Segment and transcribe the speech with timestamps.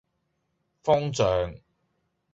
[0.81, 1.53] 方丈